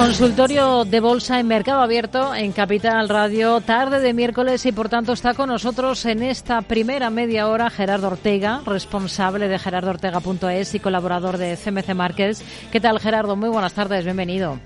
[0.00, 5.12] Consultorio de Bolsa en Mercado Abierto en Capital Radio, tarde de miércoles y por tanto
[5.12, 11.36] está con nosotros en esta primera media hora Gerardo Ortega, responsable de gerardoortega.es y colaborador
[11.36, 12.42] de CMC Markets.
[12.72, 13.36] ¿Qué tal Gerardo?
[13.36, 14.58] Muy buenas tardes, bienvenido.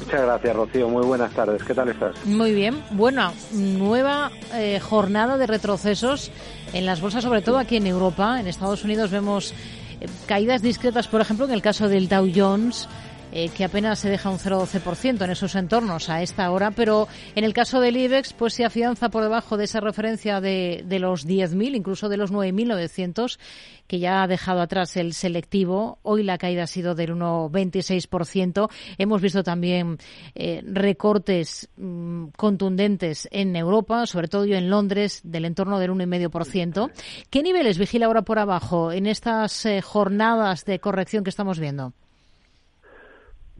[0.00, 0.88] Muchas gracias, Rocío.
[0.88, 1.62] Muy buenas tardes.
[1.62, 2.16] ¿Qué tal estás?
[2.26, 2.82] Muy bien.
[2.90, 6.32] Bueno, nueva eh, jornada de retrocesos
[6.72, 8.40] en las bolsas, sobre todo aquí en Europa.
[8.40, 9.54] En Estados Unidos vemos
[10.00, 12.88] eh, caídas discretas, por ejemplo, en el caso del Dow Jones.
[13.32, 17.44] Eh, que apenas se deja un 0,12% en esos entornos a esta hora, pero en
[17.44, 21.26] el caso del IBEX, pues se afianza por debajo de esa referencia de, de los
[21.26, 23.38] 10.000, incluso de los 9.900,
[23.86, 25.98] que ya ha dejado atrás el selectivo.
[26.02, 28.68] Hoy la caída ha sido del 1,26%.
[28.98, 29.98] Hemos visto también
[30.34, 36.90] eh, recortes mm, contundentes en Europa, sobre todo en Londres, del entorno del 1,5%.
[37.30, 41.92] ¿Qué niveles vigila ahora por abajo en estas eh, jornadas de corrección que estamos viendo?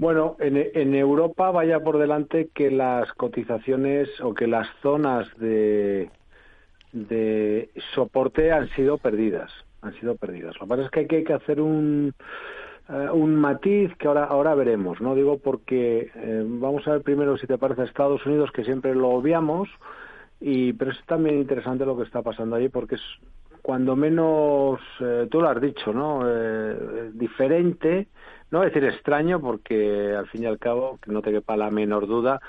[0.00, 6.08] Bueno, en, Europa vaya por delante que las cotizaciones o que las zonas de,
[7.94, 10.54] soporte han sido perdidas, han sido perdidas.
[10.54, 12.14] Lo que pasa es que hay que, hacer un,
[12.88, 17.36] eh, un matiz que ahora ahora veremos, no digo porque eh, vamos a ver primero
[17.36, 19.68] si te parece Estados Unidos que siempre lo obviamos
[20.40, 23.02] y pero es también interesante lo que está pasando allí porque es
[23.60, 26.24] cuando menos eh, tú lo has dicho, ¿no?
[27.12, 28.08] diferente
[28.50, 32.06] no decir extraño porque al fin y al cabo que no te quepa la menor
[32.06, 32.40] duda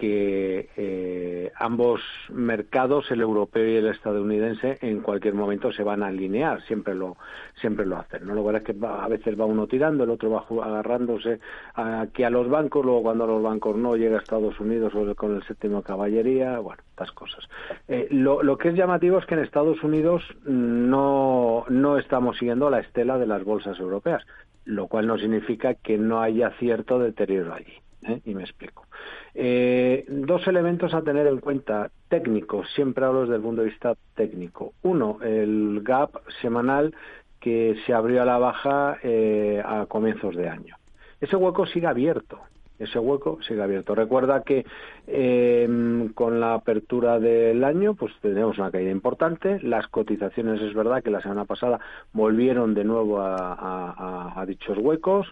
[0.00, 6.06] que eh, ambos mercados, el europeo y el estadounidense, en cualquier momento se van a
[6.06, 7.18] alinear, siempre lo
[7.60, 8.26] siempre lo hacen.
[8.26, 8.34] ¿no?
[8.34, 11.40] Lo que es que a veces va uno tirando, el otro va agarrándose
[11.74, 15.14] aquí a los bancos, luego cuando a los bancos no llega a Estados Unidos o
[15.14, 17.46] con el séptimo caballería, bueno, estas cosas.
[17.86, 22.70] Eh, lo, lo que es llamativo es que en Estados Unidos no, no estamos siguiendo
[22.70, 24.24] la estela de las bolsas europeas
[24.66, 27.80] lo cual no significa que no haya cierto deterioro allí.
[28.02, 28.20] ¿Eh?
[28.24, 28.86] Y me explico.
[29.34, 33.94] Eh, dos elementos a tener en cuenta técnicos, siempre hablo desde el punto de vista
[34.14, 34.74] técnico.
[34.82, 36.94] Uno, el gap semanal
[37.38, 40.76] que se abrió a la baja eh, a comienzos de año.
[41.20, 42.40] Ese hueco sigue abierto
[42.80, 43.94] ese hueco sigue abierto.
[43.94, 44.64] Recuerda que
[45.06, 49.60] em, con la apertura del año, pues tenemos una caída importante.
[49.62, 51.78] Las cotizaciones, es verdad que la semana pasada
[52.12, 55.26] volvieron de nuevo a, dichos huecos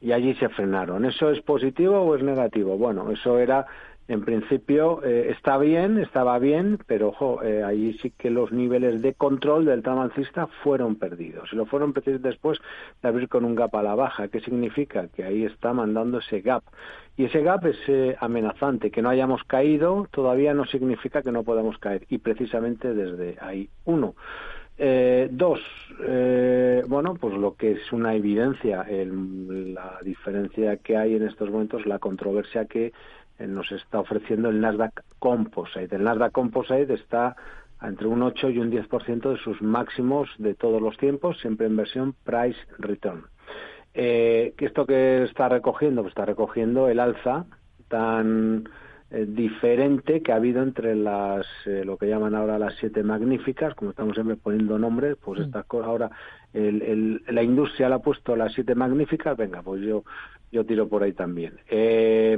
[0.00, 1.04] y allí se frenaron.
[1.04, 2.76] ¿Eso es positivo o es negativo?
[2.76, 3.66] Bueno, eso era
[4.10, 9.02] en principio eh, está bien, estaba bien, pero ojo, eh, ahí sí que los niveles
[9.02, 10.10] de control del tramo
[10.64, 11.52] fueron perdidos.
[11.52, 12.58] Y lo fueron perdidos después
[13.00, 14.26] de abrir con un gap a la baja.
[14.26, 15.06] ¿Qué significa?
[15.14, 16.64] Que ahí está mandando ese gap.
[17.16, 18.90] Y ese gap es eh, amenazante.
[18.90, 22.04] Que no hayamos caído todavía no significa que no podamos caer.
[22.08, 24.16] Y precisamente desde ahí, uno.
[25.30, 25.60] Dos,
[26.88, 31.98] bueno, pues lo que es una evidencia, la diferencia que hay en estos momentos, la
[31.98, 32.92] controversia que
[33.40, 35.96] eh, nos está ofreciendo el Nasdaq Composite.
[35.96, 37.36] El Nasdaq Composite está
[37.82, 41.76] entre un 8 y un 10% de sus máximos de todos los tiempos, siempre en
[41.76, 43.24] versión price return.
[43.94, 46.02] Eh, ¿Esto que está recogiendo?
[46.02, 47.46] Pues está recogiendo el alza
[47.88, 48.68] tan
[49.10, 53.74] eh, diferente que ha habido entre las eh, lo que llaman ahora las siete magníficas,
[53.74, 55.82] como estamos siempre poniendo nombres, pues mm.
[55.82, 56.10] ahora
[56.52, 60.04] el, la industria le ha puesto las siete magníficas, venga, pues yo
[60.52, 61.60] yo tiro por ahí también.
[61.68, 62.36] Eh,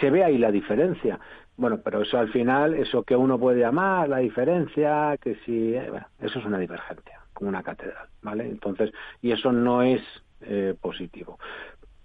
[0.00, 1.18] se ve ahí la diferencia.
[1.56, 5.90] Bueno, pero eso al final, eso que uno puede llamar la diferencia, que si, eh,
[5.90, 8.46] bueno, eso es una divergencia, como una catedral, ¿vale?
[8.48, 10.00] Entonces, y eso no es
[10.40, 11.38] eh, positivo.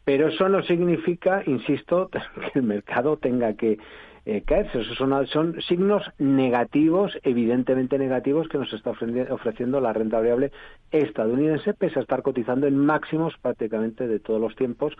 [0.05, 2.09] Pero eso no significa, insisto,
[2.53, 3.79] que el mercado tenga que
[4.25, 4.79] eh, caerse.
[4.79, 10.51] Esos son, signos negativos, evidentemente negativos, que nos está ofreciendo la renta variable
[10.91, 14.93] estadounidense, pese a estar cotizando en máximos prácticamente de todos los tiempos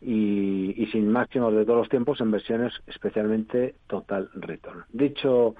[0.00, 4.84] y, sin máximos de todos los tiempos en versiones especialmente total return.
[4.92, 5.56] Dicho,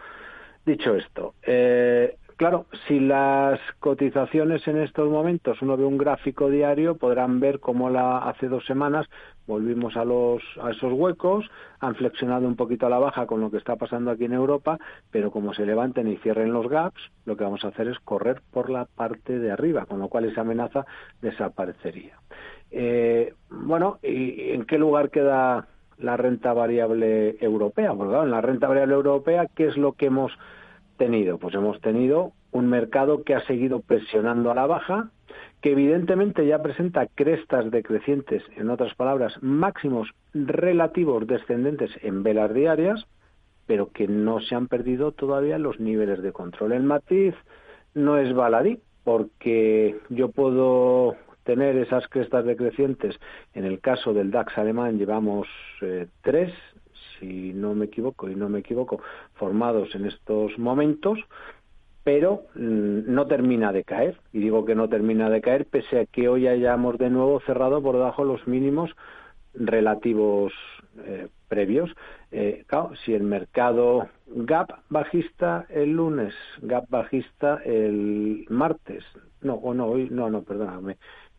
[0.65, 6.97] dicho esto, eh, claro, si las cotizaciones en estos momentos uno ve un gráfico diario,
[6.97, 9.07] podrán ver cómo la, hace dos semanas
[9.47, 11.45] volvimos a, los, a esos huecos,
[11.81, 14.79] han flexionado un poquito a la baja con lo que está pasando aquí en Europa,
[15.11, 18.41] pero como se levanten y cierren los gaps, lo que vamos a hacer es correr
[18.53, 20.87] por la parte de arriba, con lo cual esa amenaza
[21.21, 22.21] desaparecería.
[22.71, 25.67] Eh, bueno, ¿y en qué lugar queda
[25.99, 27.95] la renta variable europea?
[27.95, 30.31] Porque claro, en la renta variable europea, ¿qué es lo que hemos
[30.99, 31.39] tenido?
[31.39, 35.11] Pues hemos tenido un mercado que ha seguido presionando a la baja,
[35.63, 43.07] que evidentemente ya presenta crestas decrecientes, en otras palabras, máximos relativos descendentes en velas diarias,
[43.67, 46.73] pero que no se han perdido todavía los niveles de control.
[46.73, 47.35] El matiz
[47.95, 53.19] no es baladí, porque yo puedo tener esas crestas decrecientes.
[53.55, 55.49] En el caso del DAX alemán llevamos
[55.81, 56.53] eh, tres,
[57.19, 59.01] si no me equivoco y no me equivoco,
[59.35, 61.19] formados en estos momentos
[62.09, 64.17] pero mm, no termina de caer.
[64.33, 67.83] Y digo que no termina de caer pese a que hoy hayamos de nuevo cerrado
[67.83, 68.97] por debajo los mínimos
[69.53, 70.55] relativos
[71.05, 71.91] eh, previos.
[72.31, 79.05] Eh, claro, si el mercado gap bajista el lunes, gap bajista el martes,
[79.43, 80.97] no, o no, hoy, no, no, perdóname,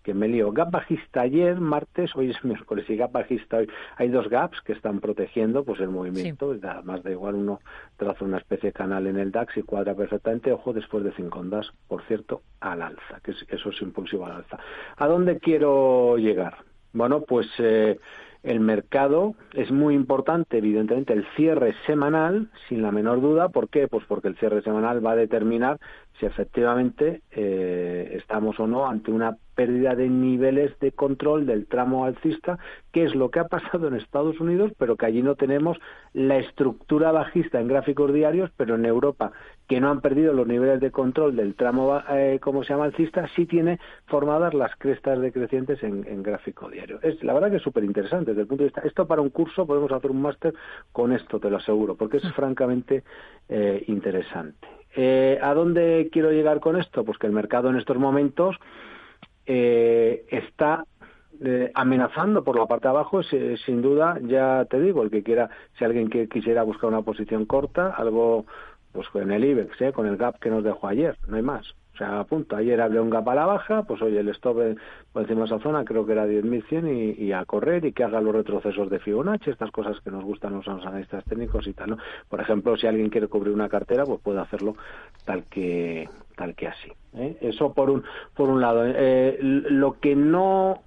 [0.10, 0.52] que me lío.
[0.52, 3.70] Gap bajista ayer, martes, hoy es miércoles y gap bajista hoy.
[3.96, 6.56] Hay dos gaps que están protegiendo pues el movimiento.
[6.56, 7.60] Nada más da igual uno
[7.96, 10.52] traza una especie de canal en el DAX y cuadra perfectamente.
[10.52, 14.58] Ojo, después de cinco ondas, por cierto, al alza, que eso es impulsivo al alza.
[14.98, 16.56] ¿A dónde quiero llegar?
[16.92, 18.00] Bueno, pues eh,
[18.42, 23.50] el mercado es muy importante, evidentemente, el cierre semanal, sin la menor duda.
[23.50, 23.88] ¿Por qué?
[23.88, 25.80] Pues porque el cierre semanal va a determinar
[26.20, 32.06] si efectivamente eh, estamos o no ante una pérdida de niveles de control del tramo
[32.06, 32.60] alcista,
[32.94, 35.78] que es lo que ha pasado en Estados Unidos, pero que allí no tenemos
[36.14, 39.32] la estructura bajista en gráficos diarios, pero en Europa,
[39.68, 43.28] que no han perdido los niveles de control del tramo, eh, como se llama alcista,
[43.36, 47.00] sí tiene formadas las crestas decrecientes en, en gráfico diario.
[47.02, 48.82] Es la verdad que es súper interesante desde el punto de vista.
[48.82, 50.54] Esto para un curso podemos hacer un máster
[50.94, 53.04] con esto, te lo aseguro, porque es francamente
[53.50, 54.79] eh, interesante.
[54.96, 57.04] Eh, ¿A dónde quiero llegar con esto?
[57.04, 58.56] Pues que el mercado en estos momentos
[59.46, 60.86] eh, está
[61.44, 65.50] eh, amenazando por la parte de abajo, sin duda, ya te digo, el que quiera,
[65.78, 68.46] si alguien que quisiera buscar una posición corta, algo
[68.92, 69.94] pues con el IBEX, ¿eh?
[69.94, 71.76] con el gap que nos dejó ayer, no hay más.
[72.00, 72.56] Sea, punto.
[72.56, 74.58] Ayer abrió un gap a la baja, pues oye, el stop
[75.12, 78.06] por encima de esa zona creo que era 10.100 y, y a correr y que
[78.06, 81.90] haga los retrocesos de Fibonacci, estas cosas que nos gustan los analistas técnicos y tal,
[81.90, 81.98] ¿no?
[82.30, 84.78] Por ejemplo, si alguien quiere cubrir una cartera, pues puede hacerlo
[85.26, 86.08] tal que
[86.40, 86.92] tal que así.
[87.16, 87.38] ¿eh?
[87.42, 88.04] Eso por un
[88.34, 88.84] por un lado.
[88.86, 90.82] Eh, lo que no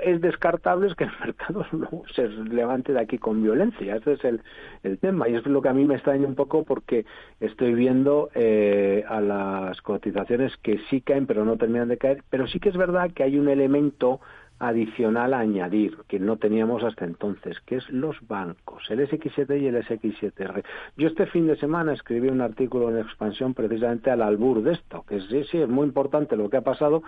[0.00, 1.66] es descartable es que el mercado
[2.14, 3.96] se levante de aquí con violencia.
[3.96, 4.40] Ese es el,
[4.84, 5.28] el tema.
[5.28, 7.04] Y es lo que a mí me extraña un poco porque
[7.40, 12.22] estoy viendo eh, a las cotizaciones que sí caen pero no terminan de caer.
[12.30, 14.20] Pero sí que es verdad que hay un elemento
[14.58, 19.66] adicional a añadir que no teníamos hasta entonces, que es los bancos, el SX7 y
[19.66, 20.64] el SX7R.
[20.96, 25.04] Yo este fin de semana escribí un artículo en expansión precisamente al albur de esto,
[25.08, 27.02] que sí, sí, es muy importante lo que ha pasado,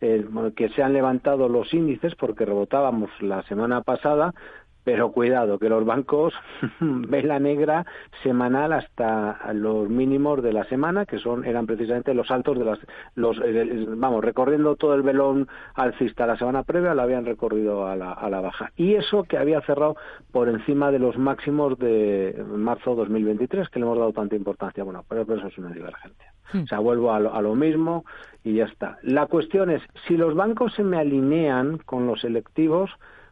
[0.00, 4.34] eh, que se han levantado los índices porque rebotábamos la semana pasada,
[4.84, 6.34] pero cuidado, que los bancos
[6.80, 7.84] vela negra
[8.22, 12.78] semanal hasta los mínimos de la semana, que son eran precisamente los altos de las
[13.14, 17.96] los eh, vamos, recorriendo todo el velón alcista la semana previa, lo habían recorrido a
[17.96, 18.72] la, a la baja.
[18.76, 19.96] Y eso que había cerrado
[20.32, 24.84] por encima de los máximos de marzo 2023, que le hemos dado tanta importancia.
[24.84, 26.32] Bueno, pero, eso es una divergencia.
[26.52, 26.62] Hmm.
[26.62, 28.04] O sea, vuelvo a lo, a lo mismo
[28.42, 28.98] y ya está.
[29.02, 32.90] La cuestión es, si los bancos se me alinean con los selectivos,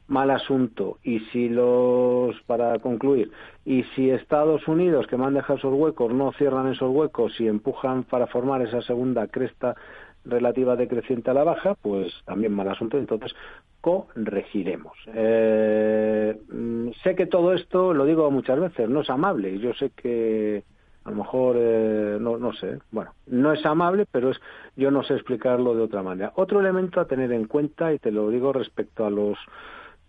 [0.09, 0.99] mal asunto.
[1.05, 3.31] Y si los, para concluir,
[3.65, 8.27] y si Estados Unidos, que dejado esos huecos, no cierran esos huecos y empujan para
[8.27, 9.77] formar esa segunda cresta
[10.25, 12.99] relativa decreciente a la baja, pues también mal asunto.
[12.99, 13.35] Entonces,
[13.81, 14.97] corregiremos.
[15.15, 19.59] Eh, mm, sé que todo esto, lo digo muchas veces, no es amable.
[19.59, 20.65] Yo sé que
[21.05, 24.41] a lo mejor eh, no, no sé bueno no es amable pero es
[24.77, 28.11] yo no sé explicarlo de otra manera otro elemento a tener en cuenta y te
[28.11, 29.39] lo digo respecto a los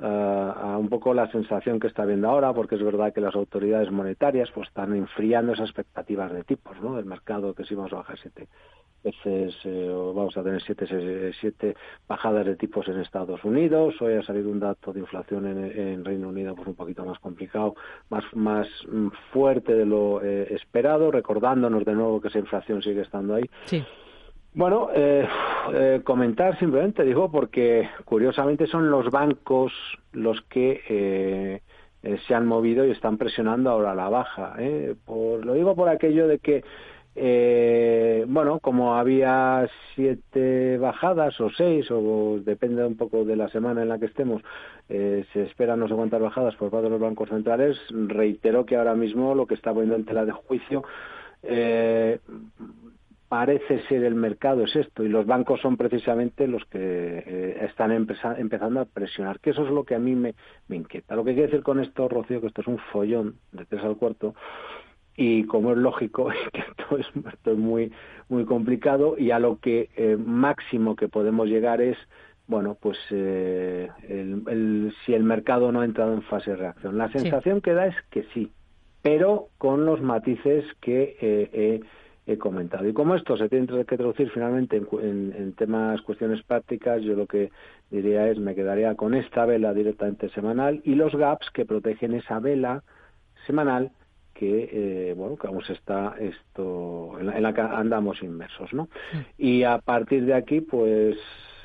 [0.01, 3.91] a un poco la sensación que está viendo ahora, porque es verdad que las autoridades
[3.91, 6.95] monetarias pues están enfriando esas expectativas de tipos, ¿no?
[6.95, 8.47] Del mercado que si vamos a bajar siete
[9.03, 10.85] veces eh, vamos a tener siete,
[11.39, 11.75] siete
[12.07, 13.95] bajadas de tipos en Estados Unidos.
[14.01, 17.75] Hoy ha salido un dato de inflación en, Reino Unido pues un poquito más complicado,
[18.09, 18.67] más más
[19.31, 23.49] fuerte de lo eh, esperado, recordándonos de nuevo que esa inflación sigue estando ahí.
[23.65, 23.83] Sí.
[24.53, 25.27] Bueno, eh,
[25.73, 29.71] eh, comentar simplemente, digo, porque curiosamente son los bancos
[30.11, 31.61] los que eh,
[32.01, 34.55] eh, se han movido y están presionando ahora la baja.
[34.57, 34.95] ¿eh?
[35.05, 36.63] Por, lo digo por aquello de que,
[37.15, 43.83] eh, bueno, como había siete bajadas o seis, o depende un poco de la semana
[43.83, 44.41] en la que estemos,
[44.87, 48.95] se esperan no sé cuántas bajadas por parte de los bancos centrales, reitero que ahora
[48.95, 50.83] mismo lo que está poniendo en tela de juicio
[53.29, 57.91] parece ser el mercado es esto y los bancos son precisamente los que eh, están
[57.91, 60.33] empezando a presionar, que eso es lo que a mí me,
[60.67, 61.15] me, inquieta.
[61.15, 63.97] Lo que quiere decir con esto, Rocío, que esto es un follón de tres al
[63.97, 64.33] cuarto
[65.15, 67.91] y como es lógico que esto es, esto es muy
[68.29, 71.97] muy complicado y a lo que eh, máximo que podemos llegar es
[72.47, 76.97] bueno, pues eh, el, el, si el mercado no ha entrado en fase de reacción.
[76.97, 77.61] La sensación sí.
[77.61, 78.51] que da es que sí,
[79.03, 81.81] pero con los matices que eh,
[82.29, 82.87] he comentado.
[82.87, 87.25] Y como esto se tiene que traducir finalmente en, en, temas, cuestiones prácticas, yo lo
[87.25, 87.51] que
[87.89, 92.39] diría es me quedaría con esta vela directamente semanal y los gaps que protegen esa
[92.39, 92.83] vela
[93.47, 93.91] semanal
[94.35, 98.87] que eh, bueno que aún se está esto en la, que andamos inmersos no
[99.37, 101.17] y a partir de aquí pues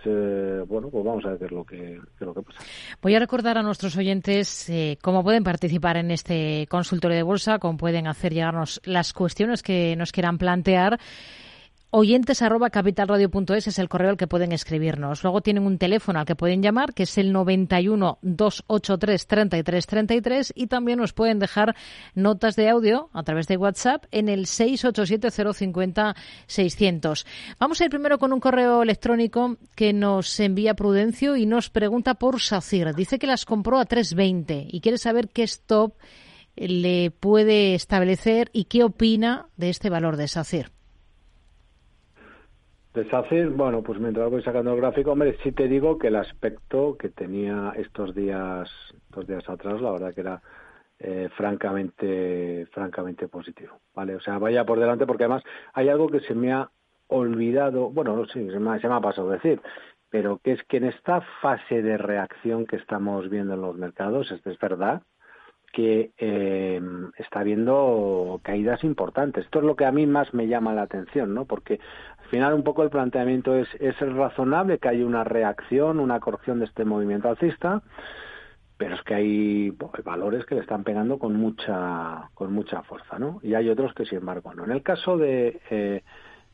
[0.07, 2.59] eh, bueno, pues vamos a ver lo que, lo que pasa.
[3.03, 7.59] Voy a recordar a nuestros oyentes eh, cómo pueden participar en este consultorio de bolsa,
[7.59, 10.99] cómo pueden hacer llegarnos las cuestiones que nos quieran plantear
[11.97, 15.23] oyentes arroba capitalradio.es es el correo al que pueden escribirnos.
[15.23, 20.53] Luego tienen un teléfono al que pueden llamar, que es el 91 283 33 33
[20.57, 21.77] y también nos pueden dejar
[22.17, 26.17] notas de audio a través de WhatsApp en el 687 050
[26.49, 27.27] 600.
[27.61, 32.15] Vamos a ir primero con un correo electrónico que nos envía Prudencio y nos pregunta
[32.15, 32.97] por SACIR.
[32.97, 35.95] Dice que las compró a 320 y quiere saber qué stop
[36.57, 40.74] le puede establecer y qué opina de este valor de SACIR.
[42.95, 46.97] Deshacer, bueno, pues mientras voy sacando el gráfico, hombre, sí te digo que el aspecto
[46.97, 48.71] que tenía estos días,
[49.09, 50.41] estos días atrás, la verdad que era
[51.01, 54.15] eh, francamente, francamente positivo, ¿vale?
[54.15, 56.71] O sea, vaya por delante porque además hay algo que se me ha
[57.09, 59.61] olvidado, bueno, no sé, se me, ha pasado decir,
[60.09, 64.31] pero que es que en esta fase de reacción que estamos viendo en los mercados,
[64.31, 65.03] es, es verdad,
[65.75, 66.81] que eh,
[67.19, 69.45] está habiendo caídas importantes.
[69.45, 71.47] Esto es lo que a mí más me llama la atención, ¿no?
[71.47, 71.81] Porque
[72.25, 76.59] al final un poco el planteamiento es, es razonable que haya una reacción, una corrección
[76.59, 77.83] de este movimiento alcista,
[78.77, 79.71] pero es que hay,
[80.05, 83.41] valores que le están pegando con mucha, con mucha fuerza, ¿no?
[83.43, 84.65] Y hay otros que sin embargo no.
[84.65, 85.61] En el caso de...
[85.71, 86.03] Eh,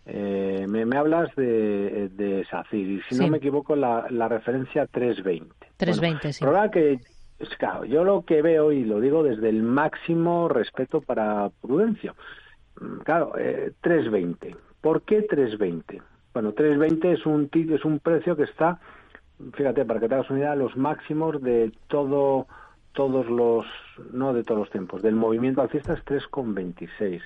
[0.07, 5.55] eh, me, hablas de, de SACIR y si no me equivoco la, la referencia 320.
[5.77, 6.45] 320, sí.
[6.73, 6.99] que
[7.59, 12.15] claro, yo lo que veo, y lo digo desde el máximo respeto para Prudencio,
[12.81, 14.57] mm, claro, eh, 320.
[14.81, 16.03] ¿Por qué 320?
[16.33, 18.79] Bueno, 320 es un, es un precio que está,
[19.55, 22.47] fíjate, para que te hagas una idea, los máximos de todo
[22.93, 23.67] todos los,
[24.13, 27.21] no de todos los tiempos, del movimiento alcista es 3,26.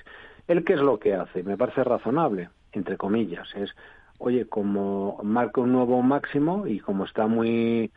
[0.47, 1.43] ¿El qué es lo que hace?
[1.43, 3.71] Me parece razonable, entre comillas, es,
[4.19, 7.91] oye, como marca un nuevo máximo y como está muy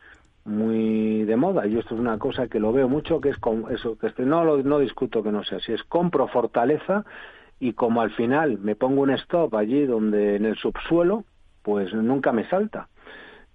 [0.45, 3.65] muy de moda y esto es una cosa que lo veo mucho que es con
[3.71, 7.03] eso que este, no lo, no discuto que no sea así es compro fortaleza
[7.59, 11.25] y como al final me pongo un stop allí donde en el subsuelo
[11.61, 12.87] pues nunca me salta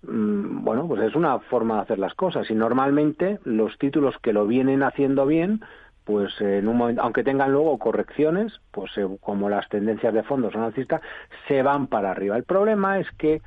[0.02, 4.32] mm, bueno pues es una forma de hacer las cosas y normalmente los títulos que
[4.32, 5.60] lo vienen haciendo bien
[6.04, 10.62] pues en un momento, aunque tengan luego correcciones, pues como las tendencias de fondo son
[10.62, 11.00] alcistas,
[11.48, 12.36] se van para arriba.
[12.36, 13.40] El problema es que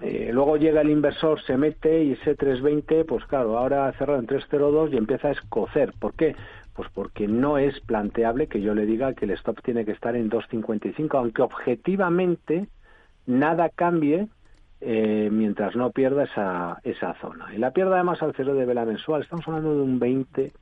[0.00, 4.20] eh, luego llega el inversor, se mete y ese 320, pues claro, ahora ha cerrado
[4.20, 5.92] en 302 y empieza a escocer.
[5.98, 6.36] ¿Por qué?
[6.78, 10.14] Pues porque no es planteable que yo le diga que el stop tiene que estar
[10.14, 12.68] en 255, aunque objetivamente
[13.26, 14.28] nada cambie
[14.80, 17.52] eh, mientras no pierda esa, esa zona.
[17.52, 20.52] Y la pierda además al cierre de vela mensual, estamos hablando de un 20%.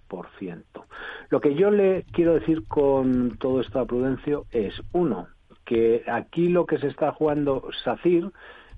[1.29, 5.27] Lo que yo le quiero decir con todo esto a Prudencio es, uno,
[5.67, 8.33] que aquí lo que se está jugando SACIR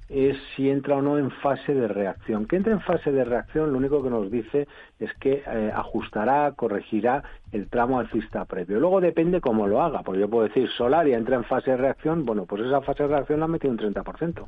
[0.08, 2.46] es si entra o no en fase de reacción.
[2.46, 4.66] Que entre en fase de reacción lo único que nos dice
[4.98, 7.22] es que eh, ajustará, corregirá
[7.52, 8.80] el tramo alcista previo.
[8.80, 12.24] Luego depende cómo lo haga, porque yo puedo decir Solaria entra en fase de reacción,
[12.24, 14.46] bueno, pues esa fase de reacción la ha metido un 30%.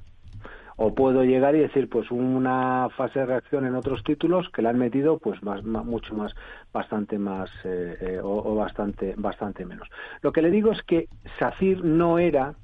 [0.82, 4.70] O puedo llegar y decir, pues una fase de reacción en otros títulos que la
[4.70, 6.34] han metido, pues más, mucho más,
[6.72, 9.86] bastante más eh, eh, o bastante, bastante menos.
[10.22, 12.54] Lo que le digo es que SACIR no era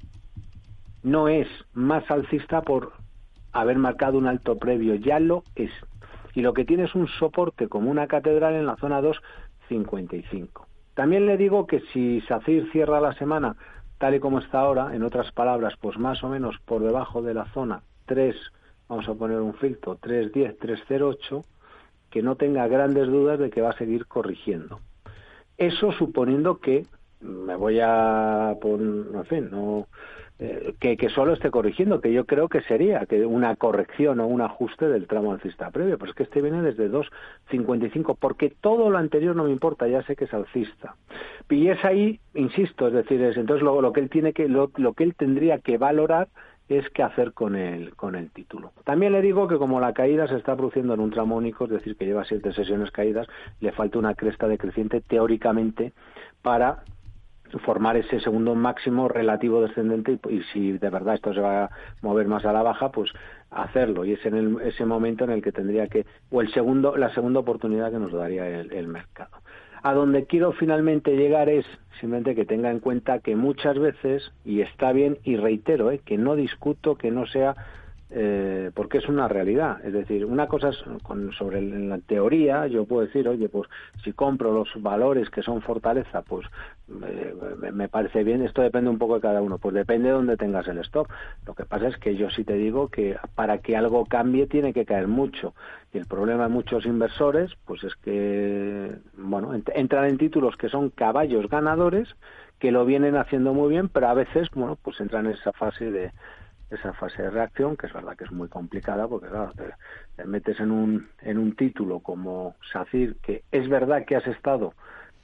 [1.07, 2.91] no es más alcista por
[3.53, 5.71] haber marcado un alto previo, ya lo es.
[6.33, 10.65] Y lo que tiene es un soporte como una catedral en la zona 2.55.
[10.93, 13.55] También le digo que si SACIR cierra la semana
[13.97, 17.33] tal y como está ahora, en otras palabras, pues más o menos por debajo de
[17.33, 18.35] la zona 3,
[18.89, 21.43] vamos a poner un filtro, 3.10, 3.08,
[22.11, 24.81] que no tenga grandes dudas de que va a seguir corrigiendo.
[25.57, 26.85] Eso suponiendo que
[27.21, 29.87] me voy a poner, en fin, no
[30.79, 34.41] que, que, solo esté corrigiendo, que yo creo que sería que una corrección o un
[34.41, 38.97] ajuste del tramo alcista previo, pero es que este viene desde 2.55, porque todo lo
[38.99, 40.95] anterior no me importa, ya sé que es alcista.
[41.49, 44.69] Y es ahí, insisto, es decir, es, entonces lo, lo que él tiene que, lo,
[44.77, 46.27] lo que él tendría que valorar
[46.69, 48.73] es qué hacer con el, con el título.
[48.83, 51.71] También le digo que como la caída se está produciendo en un tramo único, es
[51.71, 53.27] decir, que lleva siete sesiones caídas,
[53.61, 55.93] le falta una cresta decreciente teóricamente
[56.41, 56.83] para
[57.63, 61.69] formar ese segundo máximo relativo descendente y, si de verdad esto se va a
[62.01, 63.11] mover más a la baja, pues
[63.51, 64.05] hacerlo.
[64.05, 67.13] Y es en el, ese momento en el que tendría que, o el segundo, la
[67.13, 69.37] segunda oportunidad que nos daría el, mercado.
[69.83, 71.65] A donde quiero finalmente llegar es
[71.99, 76.01] simplemente que tenga en cuenta que muchas veces, y está bien, y reitero, ¿eh?
[76.03, 77.55] que no discuto que no sea
[78.09, 79.83] eh, porque es una realidad.
[79.83, 83.69] Es decir, una cosa es con, sobre la teoría, yo puedo decir, oye, pues
[84.03, 86.47] si compro los valores que son fortaleza, pues
[87.05, 87.35] eh,
[87.73, 88.41] me parece bien.
[88.43, 89.57] Esto depende un poco de cada uno.
[89.57, 91.07] Pues depende de dónde tengas el stop.
[91.45, 94.73] Lo que pasa es que yo sí te digo que para que algo cambie tiene
[94.73, 95.53] que caer mucho.
[95.93, 100.89] Y el problema de muchos inversores, pues es que, bueno, entran en títulos que son
[100.91, 102.15] caballos ganadores
[102.59, 105.91] que lo vienen haciendo muy bien, pero a veces, bueno, pues entran en esa fase
[105.91, 106.11] de
[106.69, 109.53] esa fase de reacción, que es verdad que es muy complicada, porque claro,
[110.15, 114.73] te, metes en un, en un título como SACIR, que es verdad que has estado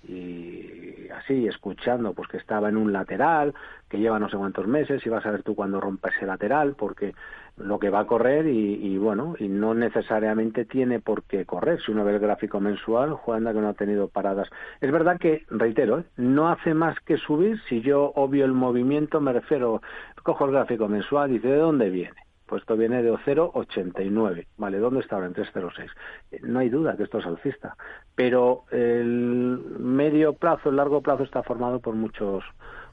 [0.06, 3.54] y así escuchando pues que estaba en un lateral
[3.90, 6.76] que lleva no sé cuántos meses y vas a ver tú cuando rompa ese lateral
[6.76, 7.16] porque
[7.58, 11.92] lo que va a correr y, bueno y no necesariamente tiene por qué correr si
[11.92, 14.50] uno ve el gráfico mensual juega que no ha tenido paradas
[14.82, 16.04] es verdad que reitero ¿eh?
[16.18, 19.82] no hace más que subir si yo obvio el movimiento me refiero
[20.24, 24.46] cojo el gráfico mensual y dice de dónde viene pues esto viene de 0,89.
[24.58, 25.28] Vale, ¿dónde está ahora?
[25.28, 25.90] En 3,06.
[26.30, 27.76] Eh, no hay duda que esto es alcista.
[28.14, 32.44] Pero el medio plazo, el largo plazo está formado por muchos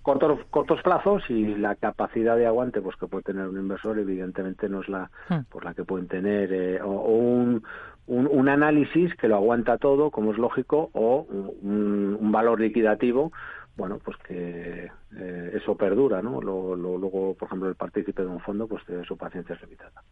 [0.03, 4.69] cortos, cortos plazos y la capacidad de aguante pues que puede tener un inversor evidentemente
[4.69, 5.11] no es la
[5.51, 7.63] por la que pueden tener eh, o, un,
[8.07, 13.33] un, análisis que lo aguanta todo, como es lógico, o un valor liquidativo
[13.81, 16.41] bueno, pues que eh, eso perdura, ¿no?
[16.43, 20.03] luego, por ejemplo, el partícipe de un fondo, pues su paciencia es limitada.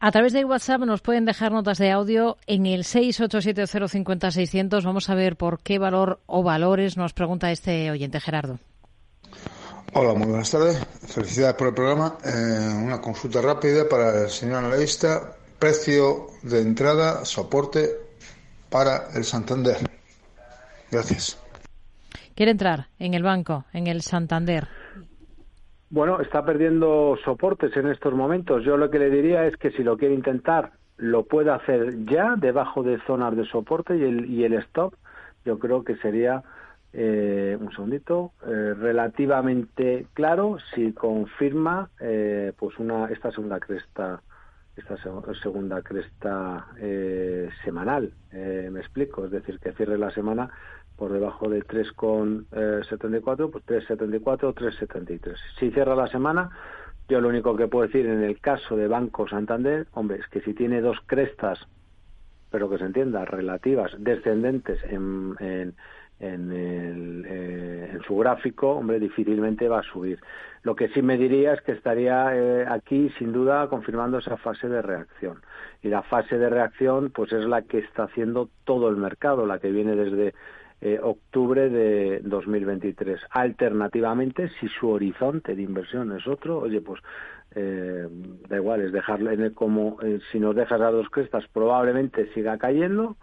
[0.00, 4.84] A través de WhatsApp nos pueden dejar notas de audio en el 687050600.
[4.84, 8.60] Vamos a ver por qué valor o valores nos pregunta este oyente Gerardo.
[9.94, 10.78] Hola, muy buenas tardes.
[11.08, 12.16] Felicidades por el programa.
[12.24, 15.34] Eh, una consulta rápida para el señor analista.
[15.58, 17.90] Precio de entrada, soporte
[18.70, 19.78] para el Santander.
[20.92, 21.38] Gracias
[22.38, 24.68] quiere entrar en el banco, en el Santander.
[25.90, 28.62] Bueno, está perdiendo soportes en estos momentos.
[28.64, 32.34] Yo lo que le diría es que si lo quiere intentar, lo puede hacer ya
[32.36, 34.94] debajo de zonas de soporte y el, y el stop.
[35.46, 36.42] Yo creo que sería
[36.92, 44.20] eh, un segundito, eh, relativamente claro si confirma eh, pues una esta segunda cresta
[44.78, 44.96] esta
[45.42, 46.66] segunda cresta
[47.64, 50.50] semanal me explico es decir que cierre la semana
[50.98, 55.36] por debajo de 3,74, pues 3,74 o 3,73.
[55.58, 56.50] Si cierra la semana,
[57.08, 60.40] yo lo único que puedo decir en el caso de Banco Santander, hombre, es que
[60.40, 61.60] si tiene dos crestas,
[62.50, 65.74] pero que se entienda, relativas, descendentes en, en,
[66.20, 70.18] en, el, eh, en su gráfico, hombre, difícilmente va a subir.
[70.62, 74.68] Lo que sí me diría es que estaría eh, aquí, sin duda, confirmando esa fase
[74.68, 75.40] de reacción.
[75.82, 79.60] Y la fase de reacción, pues es la que está haciendo todo el mercado, la
[79.60, 80.34] que viene desde
[80.80, 83.20] eh, octubre de 2023.
[83.30, 87.00] Alternativamente, si su horizonte de inversión es otro, oye, pues
[87.54, 88.08] eh,
[88.48, 89.98] da igual, es dejarlo en el, como
[90.32, 93.16] si nos dejas a dos crestas, probablemente siga cayendo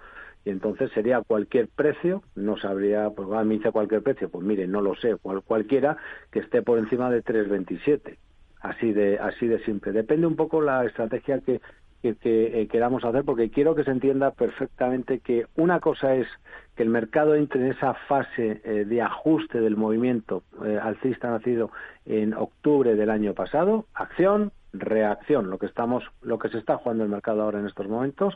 [0.45, 4.67] y entonces sería cualquier precio, no sabría, pues a mí dice cualquier precio, pues mire,
[4.67, 5.97] no lo sé, cual, cualquiera
[6.31, 8.17] que esté por encima de 3.27
[8.65, 9.91] así de así de simple.
[9.91, 11.61] Depende un poco la estrategia que,
[12.01, 12.15] que,
[12.61, 16.27] eh, queramos hacer, porque quiero que se entienda perfectamente que una cosa es
[16.75, 21.71] que el mercado entre en esa fase eh, de ajuste del movimiento eh, alcista nacido
[22.05, 27.03] en octubre del año pasado, acción, reacción, lo que estamos, lo que se está jugando
[27.03, 28.35] el mercado ahora en estos momentos.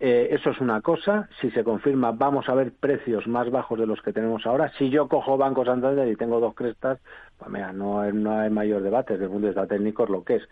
[0.00, 1.28] Eso es una cosa.
[1.40, 4.72] Si se confirma, vamos a ver precios más bajos de los que tenemos ahora.
[4.78, 7.00] Si yo cojo Banco Santander y tengo dos crestas,
[7.36, 9.14] pues mira, no, no hay mayor debate.
[9.14, 10.48] Desde el punto de vista técnico es lo que es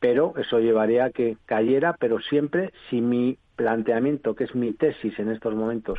[0.00, 5.16] pero eso llevaría a que cayera, pero siempre si mi planteamiento, que es mi tesis
[5.18, 5.98] en estos momentos,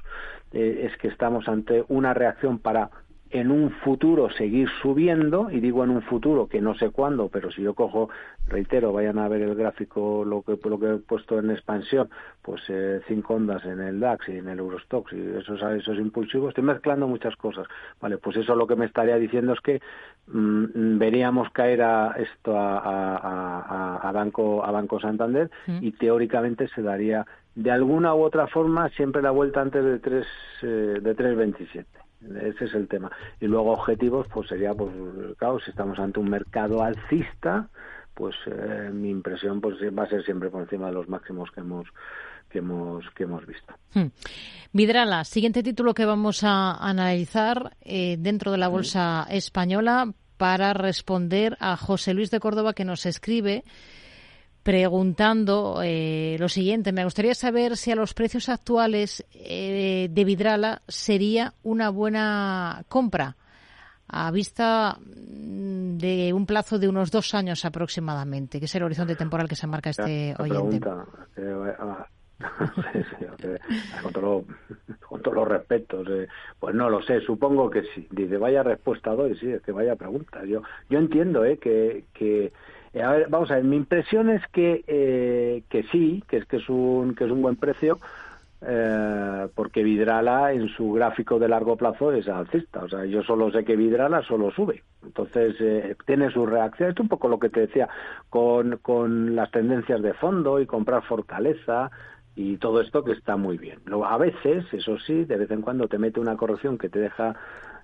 [0.52, 2.90] eh, es que estamos ante una reacción para
[3.32, 7.52] en un futuro seguir subiendo, y digo en un futuro que no sé cuándo, pero
[7.52, 8.10] si yo cojo,
[8.48, 12.10] reitero, vayan a ver el gráfico, lo que, lo que he puesto en expansión,
[12.42, 16.50] pues eh, cinco ondas en el DAX y en el Eurostox y esos, esos impulsivos,
[16.50, 17.68] estoy mezclando muchas cosas.
[18.02, 19.82] Vale, pues eso lo que me estaría diciendo es que
[20.28, 25.78] mm, veríamos caer a esto a, a, a, Banco, a Banco Santander mm.
[25.82, 30.28] y teóricamente se daría de alguna u otra forma siempre la vuelta antes de 3,
[30.64, 30.66] eh,
[31.02, 31.86] de 3.27.
[32.22, 33.12] Ese es el tema.
[33.40, 34.92] Y luego objetivos, pues sería, pues
[35.38, 37.70] claro, si estamos ante un mercado alcista,
[38.14, 41.62] pues eh, mi impresión pues va a ser siempre por encima de los máximos que
[41.62, 41.88] hemos
[42.50, 43.74] que hemos que hemos visto.
[43.94, 44.08] Hmm.
[44.74, 51.58] Vidrala, siguiente título que vamos a analizar eh, dentro de la bolsa española para responder
[51.60, 53.64] a José Luis de Córdoba que nos escribe
[54.64, 56.92] preguntando eh, lo siguiente.
[56.92, 63.36] Me gustaría saber si a los precios actuales eh, de Vidrala sería una buena compra
[64.08, 69.16] a vista mm, de un plazo de unos dos años aproximadamente, que es el horizonte
[69.16, 70.82] temporal que se marca este oyente.
[74.02, 74.46] con, todo,
[75.08, 76.28] con, todos los respetos, eh,
[76.60, 78.08] pues no lo sé, supongo que sí.
[78.12, 80.44] Dice, vaya respuesta doy, sí, es que vaya pregunta.
[80.46, 82.52] Yo, yo entiendo eh, que, que
[82.94, 86.46] eh, a ver, vamos a ver, mi impresión es que, eh, que sí, que es
[86.46, 88.00] que es un, que es un buen precio,
[88.64, 92.84] eh, porque Vidrala en su gráfico de largo plazo es alcista.
[92.84, 94.84] O sea, yo solo sé que Vidrala solo sube.
[95.04, 96.90] Entonces, eh, tiene su reacción.
[96.90, 97.90] Esto es un poco lo que te decía
[98.30, 101.90] con, con las tendencias de fondo y comprar fortaleza
[102.36, 103.80] y todo esto que está muy bien.
[104.06, 107.36] A veces, eso sí, de vez en cuando te mete una corrección que te deja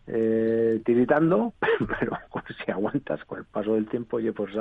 [0.07, 1.53] eh, tiritando,
[1.99, 2.17] pero
[2.63, 4.53] si aguantas con el paso del tiempo, oye, pues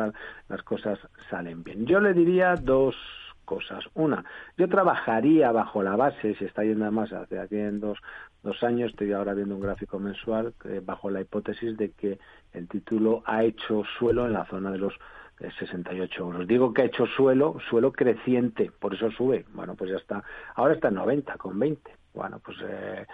[0.48, 0.98] las cosas
[1.30, 1.86] salen bien.
[1.86, 2.96] Yo le diría dos
[3.44, 3.84] cosas.
[3.94, 4.24] Una,
[4.56, 7.98] yo trabajaría bajo la base, si está yendo más hacia aquí en dos,
[8.42, 12.18] dos años, estoy ahora viendo un gráfico mensual, bajo la hipótesis de que
[12.52, 14.94] el título ha hecho suelo en la zona de los
[15.38, 16.46] 68 euros.
[16.46, 19.44] Digo que ha hecho suelo, suelo creciente, por eso sube.
[19.52, 20.24] Bueno, pues ya está.
[20.54, 21.90] Ahora está en 90 con 20.
[22.14, 23.06] Bueno, pues eh,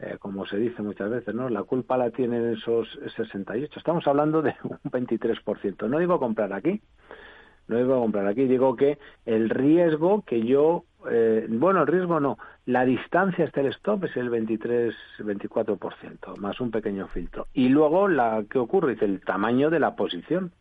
[0.00, 1.48] eh, como se dice muchas veces, ¿no?
[1.48, 3.78] La culpa la tienen esos 68.
[3.78, 5.88] Estamos hablando de un 23%.
[5.88, 6.80] No digo comprar aquí,
[7.66, 12.38] no digo comprar aquí, digo que el riesgo que yo, eh, bueno, el riesgo no,
[12.64, 17.48] la distancia hasta el stop es el 23-24%, más un pequeño filtro.
[17.52, 18.92] Y luego, la que ocurre?
[18.92, 20.52] Es el tamaño de la posición.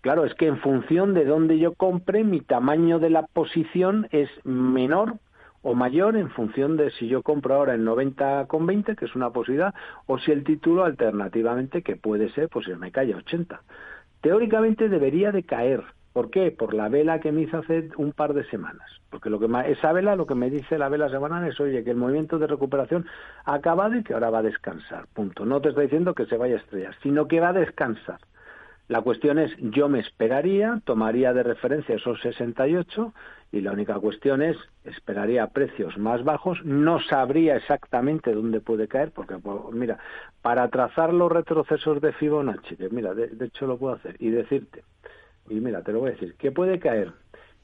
[0.00, 4.28] Claro, es que en función de dónde yo compre, mi tamaño de la posición es
[4.44, 5.20] menor
[5.62, 9.14] o mayor en función de si yo compro ahora en 90 con 20, que es
[9.14, 9.74] una posibilidad,
[10.06, 13.62] o si el título alternativamente, que puede ser, pues se me cae a 80.
[14.20, 16.50] Teóricamente debería de caer, ¿Por qué?
[16.50, 18.86] Por la vela que me hizo hace un par de semanas.
[19.08, 21.90] Porque lo que esa vela, lo que me dice la vela semanal es, oye, que
[21.90, 23.06] el movimiento de recuperación
[23.46, 25.06] ha acabado y que ahora va a descansar.
[25.14, 25.46] Punto.
[25.46, 28.18] No te estoy diciendo que se vaya a estrellar, sino que va a descansar.
[28.92, 33.14] La cuestión es, yo me esperaría, tomaría de referencia esos 68
[33.50, 39.10] y la única cuestión es, esperaría precios más bajos, no sabría exactamente dónde puede caer,
[39.10, 39.36] porque
[39.72, 39.98] mira,
[40.42, 44.84] para trazar los retrocesos de Fibonacci, que mira, de hecho lo puedo hacer, y decirte,
[45.48, 47.14] y mira, te lo voy a decir, ¿qué puede caer?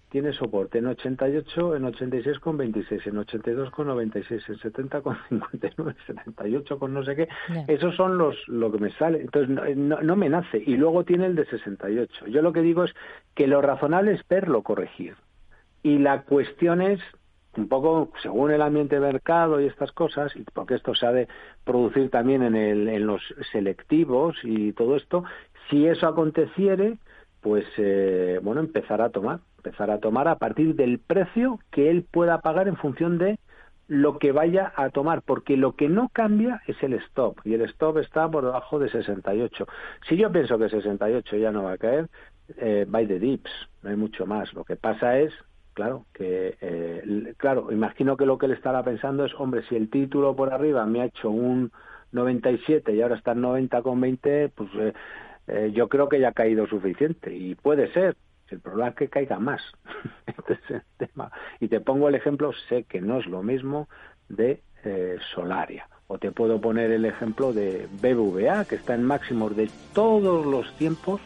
[0.09, 5.17] Tiene soporte en 88, en 86 con 26, en 82 con 96, en 70 con
[5.29, 7.29] 59, 78 con no sé qué.
[7.67, 9.21] Esos son los lo que me sale.
[9.21, 10.63] Entonces no, no, me nace.
[10.65, 12.27] Y luego tiene el de 68.
[12.29, 12.95] Yo lo que digo es
[13.35, 15.17] que lo razonable es verlo corregir.
[15.83, 17.01] Y la cuestión es
[17.57, 21.13] un poco según el ambiente de mercado y estas cosas, y porque esto se ha
[21.13, 21.29] de
[21.65, 25.25] producir también en, el, en los selectivos y todo esto,
[25.69, 26.99] si eso aconteciere,
[27.41, 32.05] pues eh, bueno, empezar a tomar, empezar a tomar a partir del precio que él
[32.11, 33.39] pueda pagar en función de
[33.89, 37.63] lo que vaya a tomar, porque lo que no cambia es el stop, y el
[37.63, 39.67] stop está por debajo de 68.
[40.09, 42.09] Si yo pienso que 68 ya no va a caer,
[42.59, 43.51] eh, by the dips,
[43.83, 44.53] no hay mucho más.
[44.53, 45.33] Lo que pasa es,
[45.73, 49.89] claro, que, eh, claro, imagino que lo que él estará pensando es, hombre, si el
[49.89, 51.73] título por arriba me ha hecho un
[52.13, 54.93] 97 y ahora está en 90 con 20, pues eh,
[55.47, 58.17] eh, yo creo que ya ha caído suficiente y puede ser.
[58.51, 59.61] El problema es que caiga más.
[60.49, 61.31] este tema.
[61.61, 63.89] Y te pongo el ejemplo, sé que no es lo mismo
[64.29, 65.89] de eh, Solaria.
[66.07, 70.75] O te puedo poner el ejemplo de BBVA, que está en máximos de todos los
[70.77, 71.21] tiempos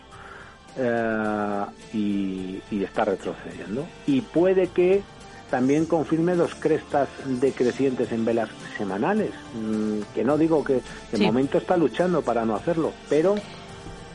[0.77, 3.87] eh, y, y, está retrocediendo.
[4.07, 5.03] Y puede que
[5.51, 10.81] también confirme dos crestas decrecientes en velas semanales, mm, que no digo que
[11.13, 13.37] de momento está luchando para no hacerlo, pero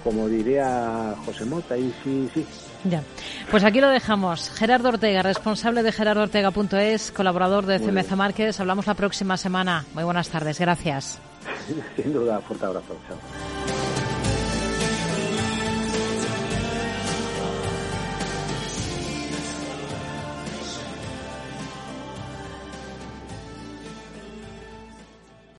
[0.04, 2.46] como diría José Mota, y sí, sí.
[2.90, 3.04] Ya.
[3.52, 4.50] Pues aquí lo dejamos.
[4.52, 8.60] Gerardo Ortega, responsable de gerardoortega.es, colaborador de CMZ Márquez.
[8.60, 9.86] Hablamos la próxima semana.
[9.94, 10.60] Muy buenas tardes.
[10.60, 11.20] Gracias.
[11.96, 12.96] Sin duda, fuerte abrazo.
[13.08, 13.57] Chao.